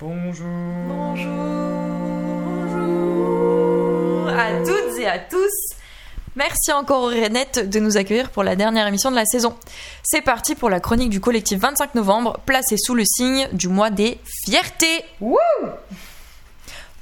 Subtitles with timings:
[0.00, 0.46] Bonjour.
[0.86, 1.28] Bonjour
[4.28, 5.74] à toutes et à tous.
[6.36, 9.56] Merci encore aux Rainettes de nous accueillir pour la dernière émission de la saison.
[10.04, 13.90] C'est parti pour la chronique du collectif 25 novembre, placée sous le signe du mois
[13.90, 15.04] des fiertés.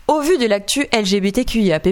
[0.09, 1.89] Au vu de l'actu LGBTQIAP+,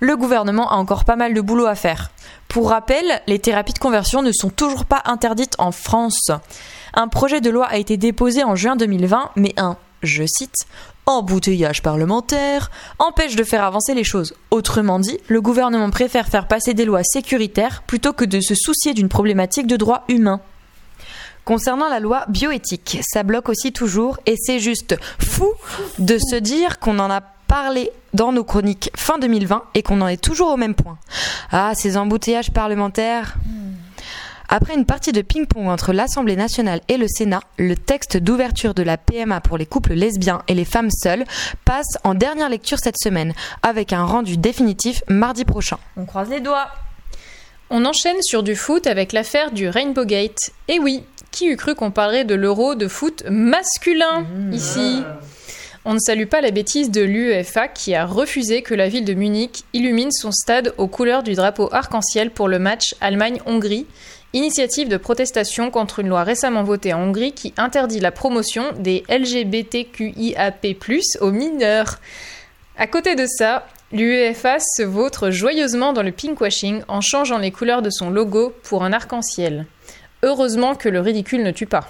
[0.00, 2.10] le gouvernement a encore pas mal de boulot à faire.
[2.48, 6.32] Pour rappel, les thérapies de conversion ne sont toujours pas interdites en France.
[6.92, 10.66] Un projet de loi a été déposé en juin 2020, mais un, je cite,
[11.06, 14.34] embouteillage parlementaire empêche de faire avancer les choses.
[14.50, 18.94] Autrement dit, le gouvernement préfère faire passer des lois sécuritaires plutôt que de se soucier
[18.94, 20.40] d'une problématique de droits humains.
[21.44, 25.52] Concernant la loi bioéthique, ça bloque aussi toujours et c'est juste fou
[25.98, 30.08] de se dire qu'on en a parlé dans nos chroniques fin 2020 et qu'on en
[30.08, 30.98] est toujours au même point.
[31.52, 33.36] Ah, ces embouteillages parlementaires.
[34.48, 38.82] Après une partie de ping-pong entre l'Assemblée nationale et le Sénat, le texte d'ouverture de
[38.82, 41.24] la PMA pour les couples lesbiens et les femmes seules
[41.64, 43.32] passe en dernière lecture cette semaine,
[43.62, 45.78] avec un rendu définitif mardi prochain.
[45.96, 46.68] On croise les doigts.
[47.70, 50.52] On enchaîne sur du foot avec l'affaire du Rainbow Gate.
[50.68, 55.02] Et oui, qui eût cru qu'on parlerait de l'euro de foot masculin ici?
[55.86, 59.12] On ne salue pas la bêtise de l'UEFA qui a refusé que la ville de
[59.12, 63.86] Munich illumine son stade aux couleurs du drapeau arc-en-ciel pour le match Allemagne-Hongrie,
[64.34, 69.04] initiative de protestation contre une loi récemment votée en Hongrie qui interdit la promotion des
[69.08, 70.66] LGBTQIAP+,
[71.20, 72.00] aux mineurs.
[72.76, 77.80] À côté de ça, l'UEFA se vautre joyeusement dans le pinkwashing en changeant les couleurs
[77.80, 79.66] de son logo pour un arc-en-ciel.
[80.22, 81.88] Heureusement que le ridicule ne tue pas.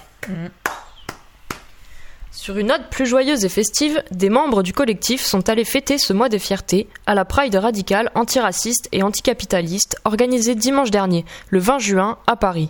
[2.45, 6.13] Sur une note plus joyeuse et festive, des membres du collectif sont allés fêter ce
[6.13, 11.79] mois des fiertés à la Pride radicale antiraciste et anticapitaliste organisée dimanche dernier, le 20
[11.79, 12.69] juin, à Paris.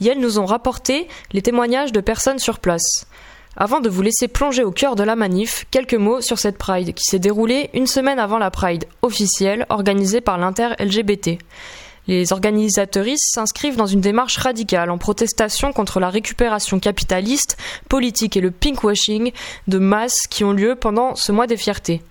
[0.00, 3.08] Et nous ont rapporté les témoignages de personnes sur place.
[3.56, 6.94] Avant de vous laisser plonger au cœur de la manif, quelques mots sur cette Pride
[6.94, 11.38] qui s'est déroulée une semaine avant la Pride officielle organisée par l'Inter-LGBT.
[12.08, 18.40] Les organisateuristes s'inscrivent dans une démarche radicale en protestation contre la récupération capitaliste, politique et
[18.40, 19.30] le pinkwashing
[19.68, 22.02] de masse qui ont lieu pendant ce mois des fiertés.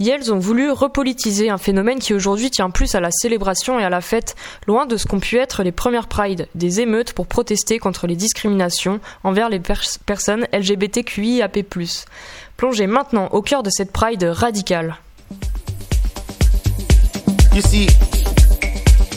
[0.00, 3.90] Et ont voulu repolitiser un phénomène qui aujourd'hui tient plus à la célébration et à
[3.90, 4.36] la fête,
[4.66, 8.16] loin de ce qu'ont pu être les premières prides, des émeutes pour protester contre les
[8.16, 11.64] discriminations envers les pers- personnes LGBTQIAP+.
[12.56, 14.96] Plongez maintenant au cœur de cette pride radicale.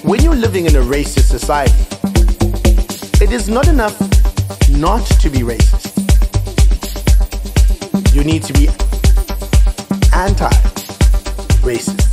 [0.04, 1.74] When you're living in a racist society,
[3.24, 4.00] it is not enough
[4.70, 5.92] not to be racist.
[8.14, 8.68] You need to be
[10.14, 10.50] anti
[11.64, 12.11] racist.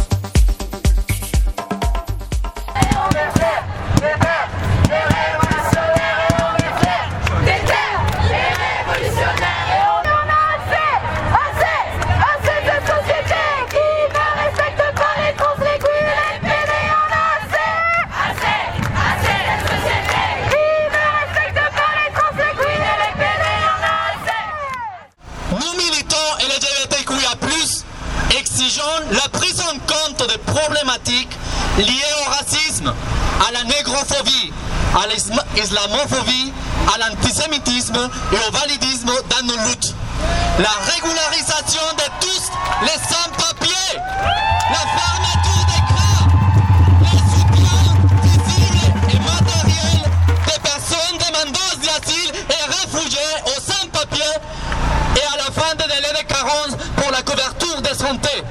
[56.97, 58.43] Pour la couverture de santé.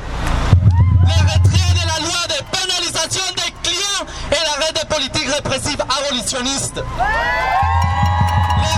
[1.02, 6.76] Le retrait de la loi de pénalisation des clients et l'arrêt des politiques répressives abolitionnistes.
[6.76, 6.82] Le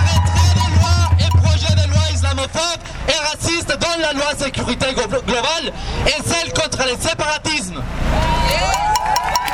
[0.09, 5.23] retrait des lois et projets de loi islamophobes et racistes dans la loi sécurité glo-
[5.25, 5.73] globale
[6.07, 7.81] et celle contre le séparatisme.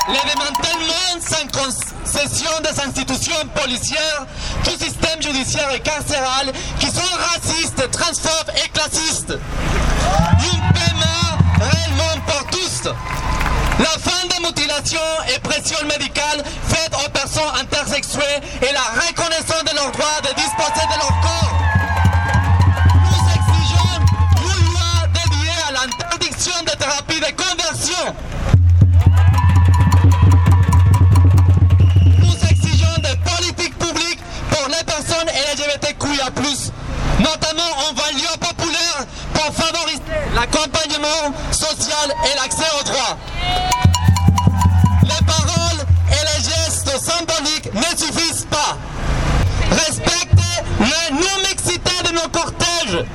[0.08, 1.48] Le démantèlement sans
[2.24, 4.26] des institutions policières,
[4.64, 7.02] du système judiciaire et carcéral qui sont
[7.34, 9.32] racistes, transphobes et classistes.
[9.32, 12.90] Une PMA réellement pour tous.
[13.80, 15.00] La fin des mutilations
[15.36, 20.86] et pressions médicales faites aux personnes intersexuées et la reconnaissance de leur droit de disposer
[20.94, 21.15] de leur
[41.06, 43.18] l'accompagnement social et l'accès aux droits.
[45.04, 48.78] Les paroles et les gestes symboliques ne suffisent pas.
[49.72, 53.06] Respectez la non-mixité de nos cortèges.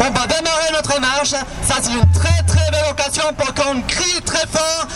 [0.00, 1.30] On va démarrer notre marche.
[1.30, 4.86] Ça, c'est une très très belle occasion pour qu'on crie très fort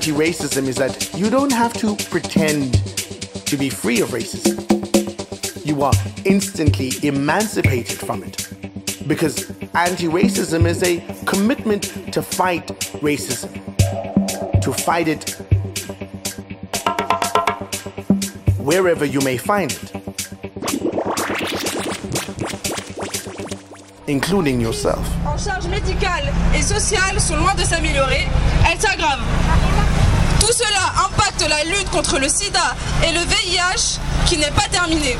[0.00, 2.72] anti racism is that you don't have to pretend
[3.46, 4.56] to be free of racism.
[5.62, 5.92] You are
[6.24, 8.48] instantly emancipated from it.
[9.06, 12.66] Because anti racism is a commitment to fight
[13.02, 13.52] racism,
[14.62, 15.32] to fight it
[18.58, 19.92] wherever you may find it,
[24.06, 25.06] including yourself.
[25.26, 28.26] en charge médicale et sociale sont loin de s'améliorer,
[28.66, 29.59] elles s'aggravent.
[31.48, 35.16] La lutte contre le sida et le VIH qui n'est pas terminée.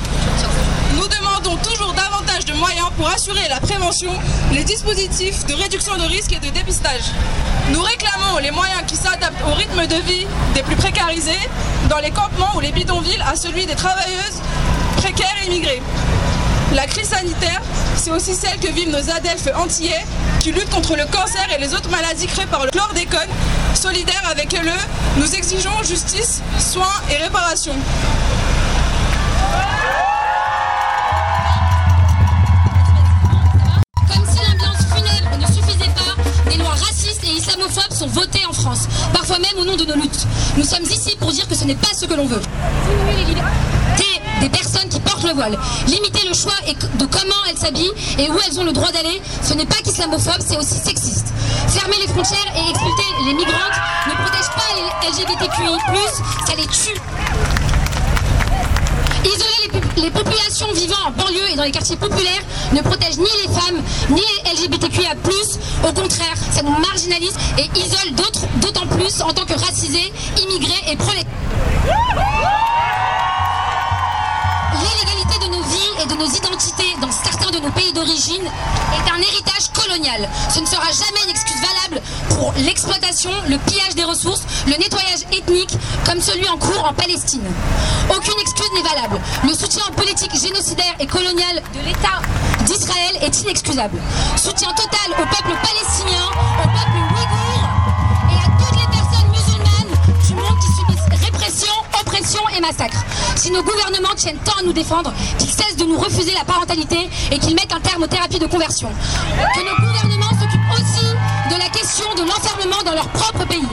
[0.94, 4.12] Nous demandons toujours davantage de moyens pour assurer la prévention,
[4.52, 7.04] les dispositifs de réduction de risque et de dépistage.
[7.72, 11.48] Nous réclamons les moyens qui s'adaptent au rythme de vie des plus précarisés
[11.88, 14.42] dans les campements ou les bidonvilles à celui des travailleuses
[14.98, 15.82] précaires et immigrées.
[16.74, 17.62] La crise sanitaire,
[17.96, 20.04] c'est aussi celle que vivent nos adelphes antillais
[20.40, 23.28] qui luttent contre le cancer et les autres maladies créées par le chlordécone.
[23.74, 27.74] Solidaires avec eux, nous exigeons justice, soins et réparation.
[34.08, 38.54] Comme si l'ambiance funèbre ne suffisait pas, des lois racistes et islamophobes sont votées en
[38.54, 40.26] France, parfois même au nom de nos luttes.
[40.56, 42.40] Nous sommes ici pour dire que ce n'est pas ce que l'on veut.
[42.88, 46.52] Diminuer les libertés des personnes qui le voile, limiter le choix
[46.98, 50.40] de comment elles s'habillent et où elles ont le droit d'aller, ce n'est pas qu'islamophobe,
[50.46, 51.32] c'est aussi sexiste.
[51.68, 55.68] Fermer les frontières et expulser les migrantes ne protège pas les LGBTQI+,
[56.46, 57.00] ça les tue.
[59.24, 63.52] Isoler les populations vivant en banlieue et dans les quartiers populaires ne protège ni les
[63.52, 65.14] femmes ni les LGBTQIA+.
[65.86, 70.12] Au contraire, ça nous marginalise et isole d'autres, d'autant plus en tant que racisés,
[70.42, 72.79] immigrés et prolétaires.
[76.20, 80.28] Nos identités dans certains de nos pays d'origine est un héritage colonial.
[80.54, 85.24] Ce ne sera jamais une excuse valable pour l'exploitation, le pillage des ressources, le nettoyage
[85.32, 85.72] ethnique
[86.04, 87.46] comme celui en cours en Palestine.
[88.14, 89.18] Aucune excuse n'est valable.
[89.44, 92.20] Le soutien aux politiques génocidaires et coloniales de l'État
[92.66, 93.98] d'Israël est inexcusable.
[94.36, 96.26] Soutien total au peuple palestinien,
[96.62, 97.09] au peuple
[102.56, 103.04] et massacre.
[103.36, 107.08] Si nos gouvernements tiennent tant à nous défendre, qu'ils cessent de nous refuser la parentalité
[107.30, 108.90] et qu'ils mettent un terme aux thérapies de conversion.
[109.54, 113.66] Que nos gouvernements s'occupent aussi de la question de l'enfermement dans leur propre pays.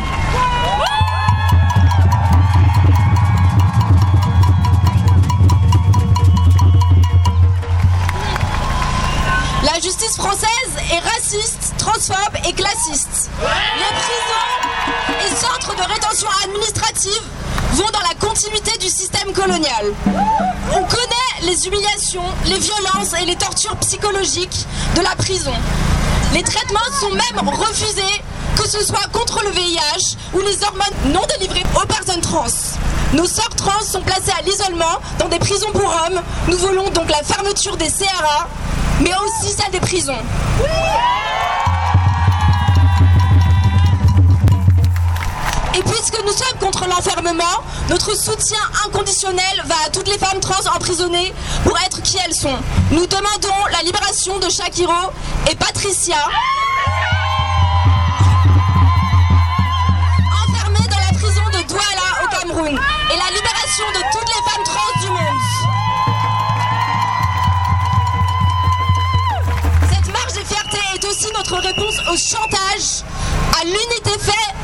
[9.64, 10.48] La justice française
[10.92, 13.30] est raciste, transphobe et classiste.
[13.42, 17.22] Les prisons et centres de rétention administrative
[17.74, 19.94] vont dans la continuité du système colonial.
[20.72, 24.66] On connaît les humiliations, les violences et les tortures psychologiques
[24.96, 25.54] de la prison.
[26.34, 28.22] Les traitements sont même refusés,
[28.58, 32.46] que ce soit contre le VIH ou les hormones non délivrées aux personnes trans.
[33.14, 36.22] Nos sœurs trans sont placées à l'isolement dans des prisons pour hommes.
[36.50, 38.48] Nous voulons donc la fermeture des CRA,
[39.02, 40.18] mais aussi celle des prisons.
[45.78, 50.66] Et puisque nous sommes contre l'enfermement, notre soutien inconditionnel va à toutes les femmes trans
[50.76, 51.32] emprisonnées
[51.64, 52.58] pour être qui elles sont.
[52.90, 55.12] Nous demandons la libération de Shakiro
[55.52, 56.18] et Patricia.
[60.50, 62.74] enfermées dans la prison de Douala au Cameroun
[63.14, 65.42] et la libération de toutes les femmes trans du monde.
[69.94, 73.04] Cette marche des fiertés est aussi notre réponse au chantage,
[73.62, 74.56] à l'unité fait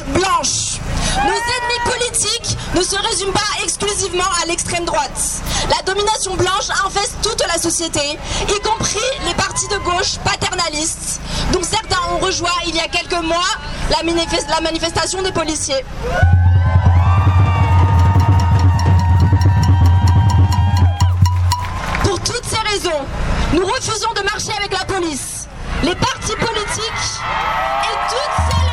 [0.00, 0.80] blanche.
[1.24, 5.42] Nos ennemis politiques ne se résument pas exclusivement à l'extrême droite.
[5.68, 8.18] La domination blanche infeste toute la société,
[8.48, 11.20] y compris les partis de gauche paternalistes,
[11.52, 13.44] dont certains ont rejoint il y a quelques mois
[13.90, 13.98] la,
[14.48, 15.84] la manifestation des policiers.
[22.04, 23.06] Pour toutes ces raisons,
[23.52, 25.46] nous refusons de marcher avec la police,
[25.82, 27.20] les partis politiques
[27.84, 28.71] et toutes celles,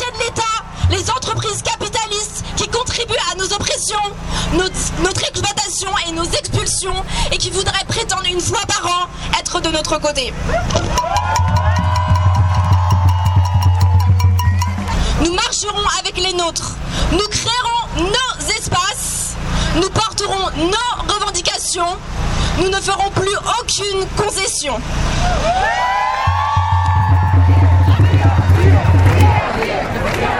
[0.00, 0.42] soutiennent l'État,
[0.90, 3.96] les entreprises capitalistes qui contribuent à nos oppressions,
[4.54, 9.68] notre exploitation et nos expulsions et qui voudraient prétendre une fois par an être de
[9.68, 10.32] notre côté.
[15.24, 16.76] Nous marcherons avec les nôtres.
[17.12, 19.34] Nous créerons nos espaces.
[19.76, 21.96] Nous porterons nos revendications.
[22.58, 24.80] Nous ne ferons plus aucune concession.
[29.50, 30.39] Manif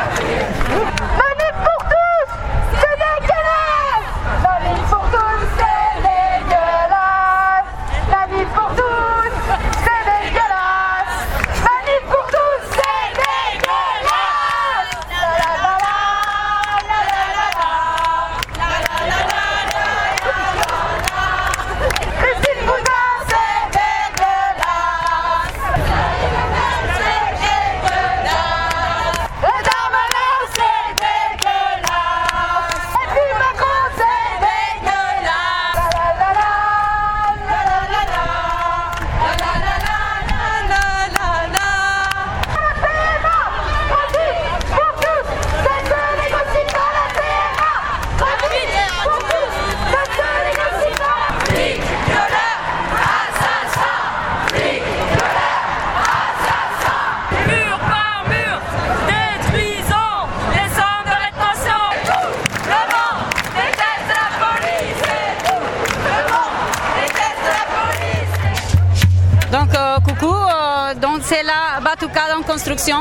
[72.50, 73.00] construction,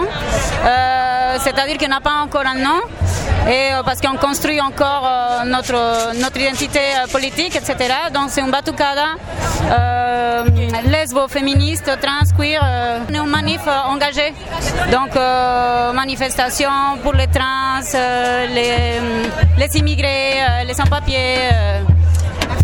[0.66, 2.82] Euh, c'est-à-dire qu'on n'a pas encore un nom,
[3.48, 7.76] et, euh, parce qu'on construit encore euh, notre, identité politique, etc.
[8.14, 9.16] Donc c'est une Batucada
[10.86, 12.62] lesbo, féministe, trans, queer,
[13.10, 13.62] on est une manif
[13.94, 14.34] engagée,
[14.92, 15.12] donc
[15.94, 16.72] manifestation
[17.04, 17.82] pour les trans,
[18.54, 21.89] les, immigrés, les sans-papiers.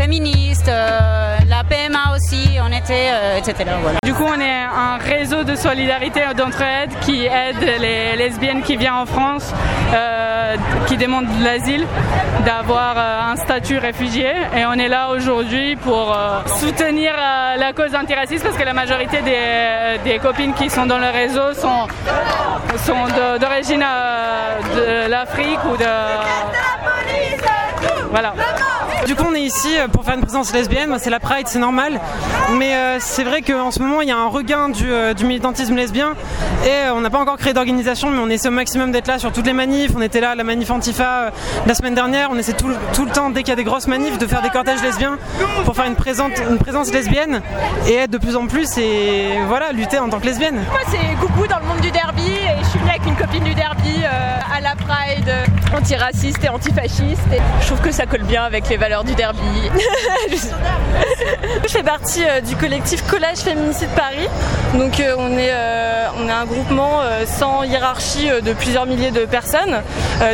[0.06, 3.70] Euh, féministes, euh, la PMA aussi, on était, euh, etc.
[3.82, 4.00] Voilà.
[4.04, 8.94] Du coup, on est un réseau de solidarité d'entraide qui aide les lesbiennes qui viennent
[8.94, 9.54] en France,
[9.94, 10.56] euh,
[10.88, 11.86] qui demandent de l'asile,
[12.46, 14.32] d'avoir euh, un statut réfugié.
[14.56, 18.74] Et on est là aujourd'hui pour euh, soutenir euh, la cause antiraciste parce que la
[18.74, 21.88] majorité des, des copines qui sont dans le réseau sont,
[23.40, 25.86] d'origine euh, de l'Afrique ou de...
[28.12, 28.34] Voilà.
[29.06, 30.96] Du coup, on est ici euh, pour faire une présence lesbienne.
[30.98, 32.00] C'est la Pride, c'est normal.
[32.54, 35.76] Mais euh, c'est vrai qu'en ce moment, il y a un regain du, euh, militantisme
[35.76, 36.14] lesbien.
[36.66, 39.32] Et on n'a pas encore créé d'organisation, mais on essaie au maximum d'être là sur
[39.32, 39.92] toutes les manifs.
[39.96, 41.32] On était là à la manif Antifa
[41.68, 42.30] la semaine dernière.
[42.32, 44.50] On essaie tout, le- temps, dès qu'il y a des grosses manifs, de faire des
[44.50, 45.20] cortèges lesbiens
[45.66, 47.42] pour faire une, présence lesbienne
[47.88, 50.56] et être de plus en plus et voilà, lutter en tant que lesbienne.
[50.72, 53.44] Moi c'est Coucou dans le monde du derby et je suis venue avec une copine
[53.44, 55.32] du derby à la Pride
[55.76, 59.40] antiraciste et antifasciste et je trouve que ça colle bien avec les valeurs du derby.
[61.64, 64.28] Je fais partie euh, du collectif Collège Féminicide Paris.
[64.74, 69.26] Donc euh, on, est, euh, on est un groupement sans hiérarchie de plusieurs milliers de
[69.26, 69.82] personnes,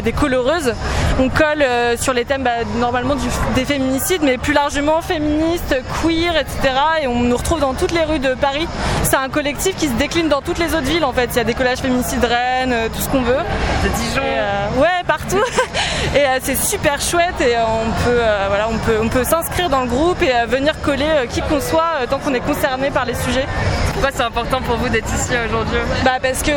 [0.04, 0.74] des coloreuses.
[1.20, 1.64] On colle
[1.98, 6.74] sur les thèmes bah, normalement du- des féminicides, mais plus largement féministes, queer, etc.
[7.04, 8.68] Et on nous retrouve dans toutes les rues de Paris.
[9.12, 11.30] C'est un collectif qui se décline dans toutes les autres villes en fait.
[11.34, 13.36] Il y a des collages féminicides Rennes, euh, tout ce qu'on veut.
[13.36, 14.22] De Dijon.
[14.82, 15.44] ouais, partout.
[16.16, 19.26] et euh, c'est super chouette et euh, on peut, euh, voilà, on peut, on peut
[19.26, 22.34] s'inscrire dans le groupe et euh, venir coller euh, qui qu'on soit euh, tant qu'on
[22.34, 23.46] est concerné par les sujets.
[23.94, 26.52] Pourquoi c'est important pour vous d'être ici aujourd'hui Bah parce qu'on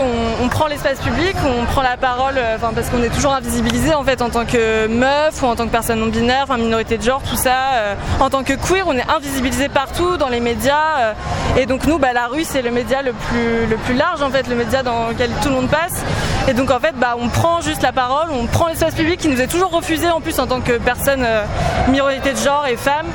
[0.45, 3.93] on prend l'espace public, on prend la parole, euh, enfin parce qu'on est toujours invisibilisé
[3.95, 6.97] en fait en tant que meuf ou en tant que personne non binaire, enfin minorité
[6.97, 7.57] de genre, tout ça.
[7.75, 11.12] euh, en tant que queer, on est invisibilisé partout dans les médias euh,
[11.59, 14.31] et donc nous, bah, la rue c'est le média le plus le plus large en
[14.31, 16.03] fait, le média dans lequel tout le monde passe.
[16.49, 19.29] Et donc en fait, bah on prend juste la parole, on prend l'espace public qui
[19.29, 21.26] nous est toujours refusé en plus en tant que personne
[21.88, 23.07] minorité de genre et femme.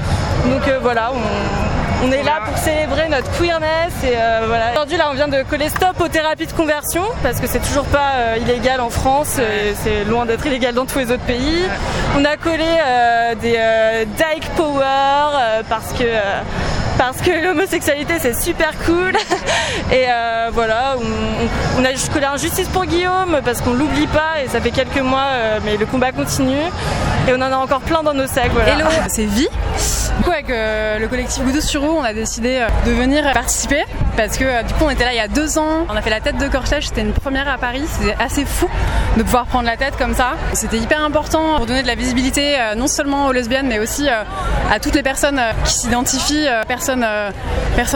[0.45, 1.58] Donc voilà, on,
[2.03, 4.71] on est là pour célébrer notre queerness et euh, voilà.
[4.71, 7.85] Aujourd'hui là on vient de coller stop aux thérapies de conversion parce que c'est toujours
[7.85, 11.63] pas euh, illégal en France, euh, c'est loin d'être illégal dans tous les autres pays.
[12.17, 16.03] On a collé euh, des Dyke Power parce que
[16.97, 19.13] parce que l'homosexualité c'est super cool
[19.91, 23.73] et euh, voilà on, on- on a juste collé un justice pour Guillaume parce qu'on
[23.73, 26.57] l'oublie pas et ça fait quelques mois euh, mais le combat continue
[27.27, 28.73] et on en a encore plein dans nos sacs voilà.
[28.73, 29.47] Hello, c'est Vi.
[30.19, 33.23] Du coup, avec euh, le collectif Goudou sur Roue, on a décidé euh, de venir
[33.31, 33.85] participer
[34.17, 35.85] parce que euh, du coup, on était là il y a deux ans.
[35.87, 37.83] On a fait la tête de cortège, c'était une première à Paris.
[37.87, 38.67] C'était assez fou
[39.15, 40.33] de pouvoir prendre la tête comme ça.
[40.51, 44.79] C'était hyper important pour donner de la visibilité non seulement aux lesbiennes, mais aussi à
[44.79, 47.05] toutes les personnes qui s'identifient, personnes,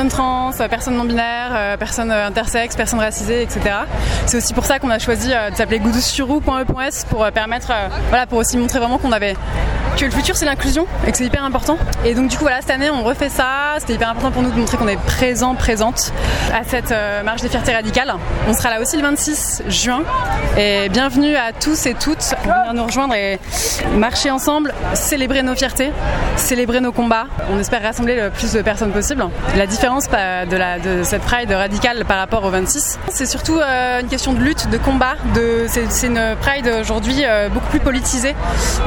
[0.09, 3.75] trans, personnes non binaires, personnes intersexes, personnes racisées, etc.
[4.25, 7.71] C'est aussi pour ça qu'on a choisi de s'appeler goudousurou.e.es pour euh, permettre,
[8.09, 9.35] voilà, pour aussi montrer vraiment qu'on avait
[9.97, 11.77] que le futur c'est l'inclusion et que c'est hyper important.
[12.05, 13.75] Et donc du coup voilà cette année on refait ça.
[13.79, 16.11] C'était hyper important pour nous de montrer qu'on est présent, présente
[16.53, 18.13] à cette euh, marche des fiertés radicales.
[18.47, 20.03] On sera là aussi le 26 juin.
[20.57, 23.39] Et bienvenue à tous et toutes pour venir nous rejoindre et
[23.95, 25.91] marcher ensemble, célébrer nos fiertés,
[26.37, 27.27] célébrer nos combats.
[27.51, 29.25] On espère rassembler le plus de personnes possible.
[29.55, 34.01] La différence de, la, de cette pride radicale par rapport au 26, c'est surtout euh,
[34.01, 35.15] une question de lutte, de combat.
[35.35, 38.35] De, c'est, c'est une pride aujourd'hui euh, beaucoup plus politisée,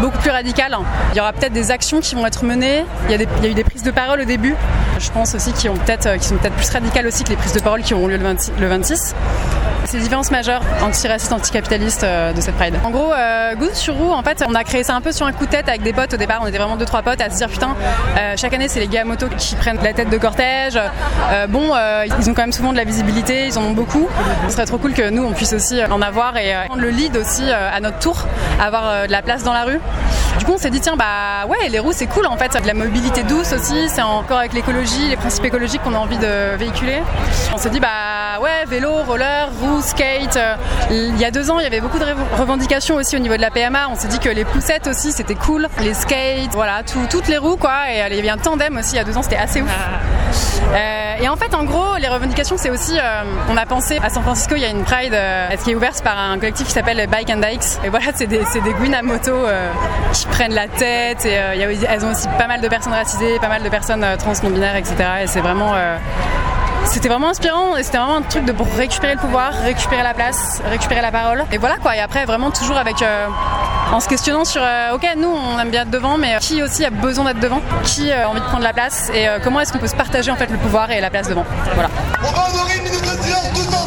[0.01, 0.77] beaucoup plus radicale.
[1.13, 2.85] Il y aura peut-être des actions qui vont être menées.
[3.09, 4.55] Il y, a eu des prises de parole au début.
[4.99, 7.61] Je pense aussi qui, peut-être, euh, sont peut-être plus radicales aussi que les prises de
[7.61, 8.53] parole qui auront lieu le 26.
[8.59, 9.15] le 26.
[9.93, 12.75] Les différences majeures antiracistes, anticapitalistes euh, de cette Pride.
[12.85, 13.13] En gros,
[13.59, 15.51] Good sur Roue, en fait, on a créé ça un peu sur un coup de
[15.51, 16.13] tête avec des potes.
[16.13, 17.75] Au départ, on était vraiment deux trois potes à se dire putain,
[18.19, 20.77] euh, chaque année, c'est les gars à moto qui prennent la tête de cortège.
[20.77, 21.73] Euh, bon,
[22.19, 24.09] ils ont quand même souvent de la visibilité, ils en ont beaucoup.
[24.49, 27.17] Ce serait trop cool que nous, on puisse aussi en avoir et prendre le lead
[27.17, 28.27] aussi à notre tour,
[28.61, 29.81] avoir de la place dans la rue.
[30.39, 32.61] Du coup, on s'est dit tiens, bah ouais, les roues, c'est cool en fait, c'est
[32.61, 33.89] de la mobilité douce aussi.
[33.89, 37.03] C'est encore avec l'écologie, les principes écologiques qu'on a envie de véhiculer.
[37.55, 37.89] On s'est dit bah
[38.41, 40.37] ouais, vélo, roller, roues, skate.
[40.37, 40.55] Euh,
[40.91, 42.05] Il y a deux ans, il y avait beaucoup de
[42.39, 43.89] revendications aussi au niveau de la PMA.
[43.91, 45.69] On s'est dit que les poussettes aussi, c'était cool.
[45.81, 47.91] Les skates, voilà, tout- toutes les roues quoi.
[47.93, 49.63] Et euh, il y avait un tandem aussi il y a deux ans, c'était assez
[49.63, 49.71] ouf.
[50.75, 54.11] Euh, et en fait, en gros, les revendications, c'est aussi, euh, on a pensé à
[54.11, 56.73] San Francisco, il y a une Pride euh, qui est ouverte par un collectif qui
[56.73, 57.85] s'appelle Bike and Dykes.
[57.85, 59.33] Et voilà, c'est des, c'est des à moto
[60.13, 61.25] qui prennent la tête.
[61.27, 64.05] Et y a, elles ont aussi pas mal de personnes racisées, pas mal de personnes
[64.19, 64.95] trans, non binaires, etc.
[65.25, 65.73] Et c'est vraiment.
[66.87, 70.63] C'était vraiment inspirant et c'était vraiment un truc de récupérer le pouvoir, récupérer la place,
[70.69, 71.45] récupérer la parole.
[71.53, 71.97] Et voilà quoi.
[71.97, 73.03] Et après, vraiment toujours avec.
[73.03, 73.27] euh,
[73.93, 76.61] en se questionnant sur, euh, ok, nous on aime bien être devant, mais euh, qui
[76.63, 77.61] aussi a besoin d'être devant?
[77.85, 79.11] Qui a envie de prendre la place?
[79.15, 81.45] Et comment est-ce qu'on peut se partager en fait le pouvoir et la place devant?
[81.75, 81.89] Voilà.
[82.23, 83.86] On va une minute de silence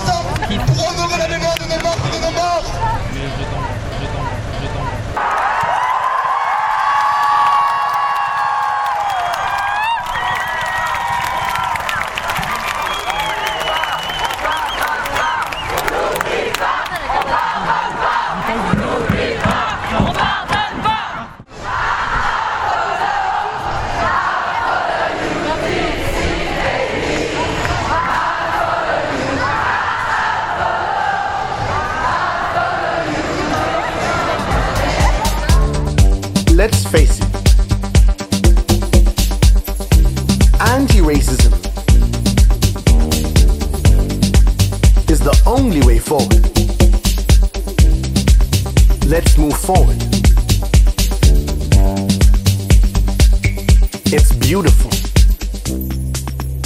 [54.50, 54.90] beautiful.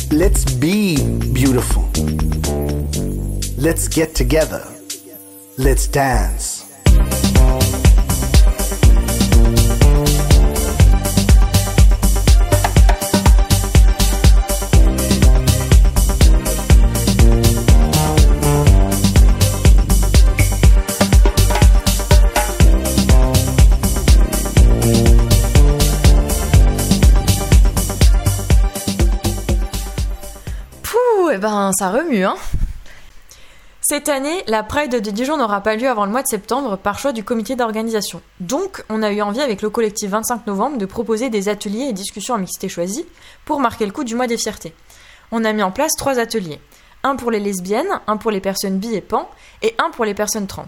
[0.09, 0.95] Let's be
[1.33, 1.83] beautiful.
[3.57, 4.65] Let's get together.
[5.57, 6.62] Let's dance.
[31.73, 32.36] Ça remue, hein
[33.81, 36.99] Cette année, la Pride de Dijon n'aura pas lieu avant le mois de septembre par
[36.99, 38.21] choix du comité d'organisation.
[38.39, 41.93] Donc, on a eu envie avec le collectif 25 novembre de proposer des ateliers et
[41.93, 43.05] discussions en mixité choisie
[43.45, 44.73] pour marquer le coup du mois des fiertés.
[45.31, 46.59] On a mis en place trois ateliers.
[47.03, 49.29] Un pour les lesbiennes, un pour les personnes bi et pan,
[49.62, 50.65] et un pour les personnes trans.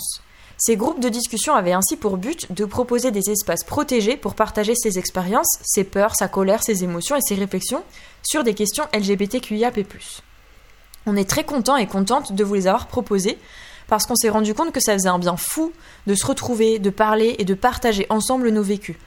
[0.57, 4.73] Ces groupes de discussion avaient ainsi pour but de proposer des espaces protégés pour partager
[4.75, 7.83] ses expériences, ses peurs, sa colère, ses émotions et ses réflexions
[8.23, 9.85] sur des questions LGBTQIAP+.
[11.05, 13.37] On est très content et contente de vous les avoir proposés
[13.87, 15.71] parce qu'on s'est rendu compte que ça faisait un bien fou
[16.07, 18.97] de se retrouver, de parler et de partager ensemble nos vécus.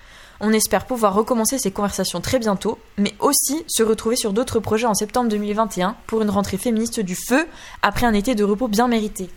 [0.40, 4.87] On espère pouvoir recommencer ces conversations très bientôt, mais aussi se retrouver sur d'autres projets
[4.87, 7.46] en septembre 2021 pour une rentrée féministe du feu
[7.82, 9.30] après un été de repos bien mérité.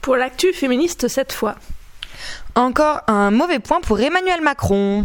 [0.00, 1.56] Pour l'actu féministe cette fois.
[2.54, 5.04] Encore un mauvais point pour Emmanuel Macron.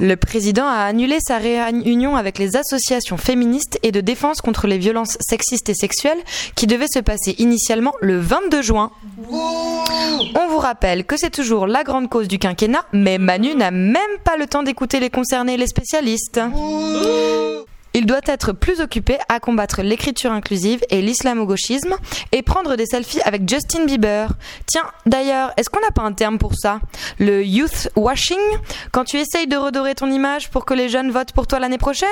[0.00, 4.78] Le président a annulé sa réunion avec les associations féministes et de défense contre les
[4.78, 6.18] violences sexistes et sexuelles
[6.54, 8.90] qui devait se passer initialement le 22 juin.
[9.30, 14.02] On vous rappelle que c'est toujours la grande cause du quinquennat, mais Manu n'a même
[14.24, 16.40] pas le temps d'écouter les concernés et les spécialistes.
[17.94, 21.96] Il doit être plus occupé à combattre l'écriture inclusive et l'islamo-gauchisme
[22.32, 24.30] et prendre des selfies avec Justin Bieber.
[24.66, 26.80] Tiens, d'ailleurs, est-ce qu'on n'a pas un terme pour ça?
[27.18, 28.38] Le youth washing?
[28.92, 31.78] Quand tu essayes de redorer ton image pour que les jeunes votent pour toi l'année
[31.78, 32.08] prochaine?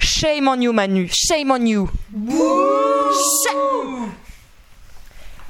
[0.00, 1.08] Shame on you, Manu.
[1.12, 1.88] Shame on you.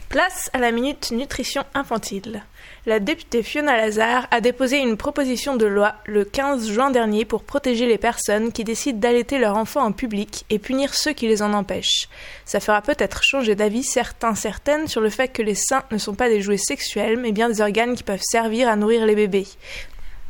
[0.08, 2.44] Place à la minute nutrition infantile.
[2.84, 7.44] La députée Fiona Lazare a déposé une proposition de loi le 15 juin dernier pour
[7.44, 11.42] protéger les personnes qui décident d'allaiter leur enfant en public et punir ceux qui les
[11.42, 12.08] en empêchent.
[12.44, 16.14] Ça fera peut-être changer d'avis certains certaines sur le fait que les seins ne sont
[16.14, 19.46] pas des jouets sexuels mais bien des organes qui peuvent servir à nourrir les bébés.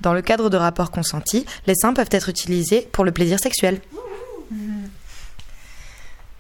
[0.03, 3.81] Dans le cadre de rapports consentis, les seins peuvent être utilisés pour le plaisir sexuel.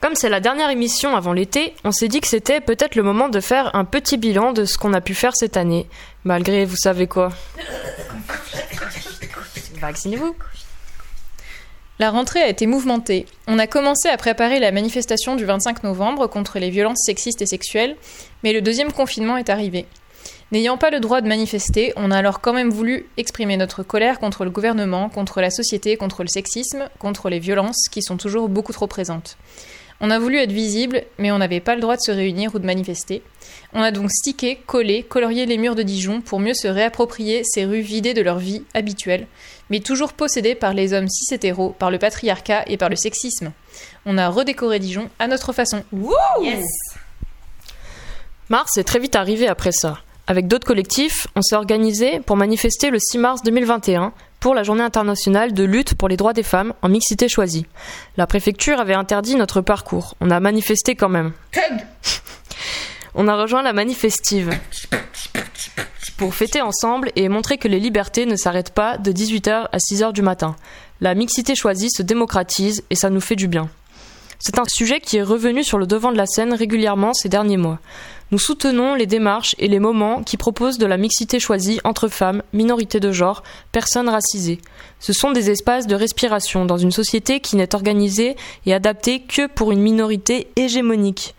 [0.02, 3.28] Comme c'est la dernière émission avant l'été, on s'est dit que c'était peut-être le moment
[3.28, 5.86] de faire un petit bilan de ce qu'on a pu faire cette année,
[6.24, 7.28] malgré vous savez quoi.
[9.80, 10.34] Vaccinez-vous.
[12.00, 13.26] La rentrée a été mouvementée.
[13.46, 17.46] On a commencé à préparer la manifestation du 25 novembre contre les violences sexistes et
[17.46, 17.96] sexuelles,
[18.42, 19.86] mais le deuxième confinement est arrivé.
[20.50, 24.18] N'ayant pas le droit de manifester, on a alors quand même voulu exprimer notre colère
[24.18, 28.48] contre le gouvernement, contre la société, contre le sexisme, contre les violences qui sont toujours
[28.48, 29.38] beaucoup trop présentes.
[30.04, 32.58] On a voulu être visible, mais on n'avait pas le droit de se réunir ou
[32.58, 33.22] de manifester.
[33.72, 37.64] On a donc stické, collé, colorié les murs de Dijon pour mieux se réapproprier ces
[37.64, 39.28] rues vidées de leur vie habituelle,
[39.70, 43.52] mais toujours possédées par les hommes cis hétéros, par le patriarcat et par le sexisme.
[44.04, 45.84] On a redécoré Dijon à notre façon.
[46.42, 46.66] Yes
[48.48, 50.00] Mars est très vite arrivé après ça.
[50.26, 54.12] Avec d'autres collectifs, on s'est organisé pour manifester le 6 mars 2021
[54.42, 57.64] pour la journée internationale de lutte pour les droits des femmes en mixité choisie.
[58.16, 60.16] La préfecture avait interdit notre parcours.
[60.20, 61.32] On a manifesté quand même.
[63.14, 64.50] On a rejoint la manifestive
[66.16, 70.12] pour fêter ensemble et montrer que les libertés ne s'arrêtent pas de 18h à 6h
[70.12, 70.56] du matin.
[71.00, 73.68] La mixité choisie se démocratise et ça nous fait du bien.
[74.40, 77.58] C'est un sujet qui est revenu sur le devant de la scène régulièrement ces derniers
[77.58, 77.78] mois.
[78.32, 82.42] Nous soutenons les démarches et les moments qui proposent de la mixité choisie entre femmes,
[82.54, 83.42] minorités de genre,
[83.72, 84.58] personnes racisées.
[85.00, 89.46] Ce sont des espaces de respiration dans une société qui n'est organisée et adaptée que
[89.46, 91.34] pour une minorité hégémonique,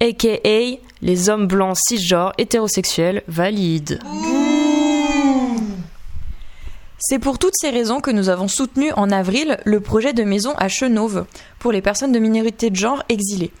[0.00, 4.00] aka les hommes blancs cisgenres hétérosexuels valides.
[6.98, 10.54] C'est pour toutes ces raisons que nous avons soutenu en avril le projet de maison
[10.56, 11.24] à Chenauve
[11.60, 13.52] pour les personnes de minorité de genre exilées.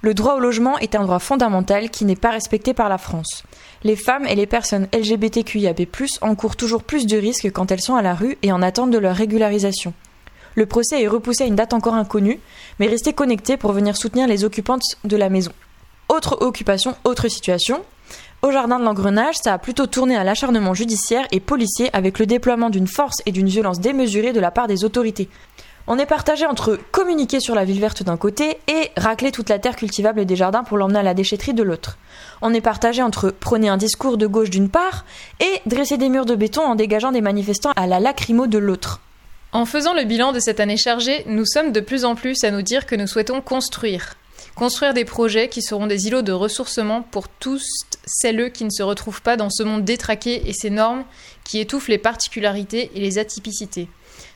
[0.00, 3.42] Le droit au logement est un droit fondamental qui n'est pas respecté par la France.
[3.82, 5.88] Les femmes et les personnes LGBTQIAP+,
[6.20, 8.98] encourent toujours plus de risques quand elles sont à la rue et en attente de
[8.98, 9.92] leur régularisation.
[10.54, 12.38] Le procès est repoussé à une date encore inconnue,
[12.78, 15.52] mais restez connectés pour venir soutenir les occupantes de la maison.
[16.08, 17.82] Autre occupation, autre situation.
[18.42, 22.26] Au jardin de l'engrenage, ça a plutôt tourné à l'acharnement judiciaire et policier avec le
[22.26, 25.28] déploiement d'une force et d'une violence démesurée de la part des autorités.
[25.90, 29.58] On est partagé entre communiquer sur la ville verte d'un côté et racler toute la
[29.58, 31.96] terre cultivable des jardins pour l'emmener à la déchetterie de l'autre.
[32.42, 35.06] On est partagé entre prôner un discours de gauche d'une part
[35.40, 39.00] et dresser des murs de béton en dégageant des manifestants à la lacrymo de l'autre.
[39.52, 42.50] En faisant le bilan de cette année chargée, nous sommes de plus en plus à
[42.50, 44.16] nous dire que nous souhaitons construire.
[44.56, 47.66] Construire des projets qui seront des îlots de ressourcement pour tous
[48.08, 51.04] celles qui ne se retrouvent pas dans ce monde détraqué et ces normes
[51.44, 53.88] qui étouffent les particularités et les atypicités.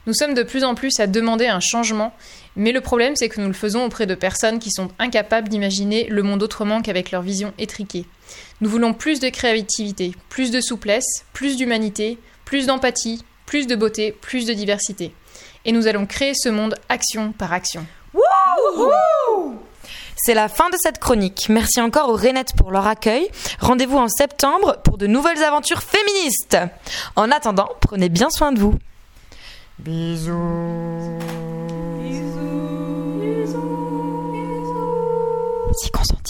[0.06, 2.12] Nous sommes de plus en plus à demander un changement,
[2.56, 6.06] mais le problème c'est que nous le faisons auprès de personnes qui sont incapables d'imaginer
[6.08, 8.04] le monde autrement qu'avec leur vision étriquée.
[8.61, 14.12] Nous voulons plus de créativité, plus de souplesse, plus d'humanité, plus d'empathie, plus de beauté,
[14.12, 15.14] plus de diversité.
[15.64, 17.87] Et nous allons créer ce monde action par action.
[20.16, 21.46] C'est la fin de cette chronique.
[21.48, 23.29] Merci encore aux Renettes pour leur accueil.
[23.61, 26.59] Rendez-vous en septembre pour de nouvelles aventures féministes.
[27.16, 28.75] En attendant, prenez bien soin de vous.
[29.79, 31.18] Bisous.
[32.01, 33.18] Bisous.
[33.20, 34.31] Bisous.
[34.33, 36.21] Bisous.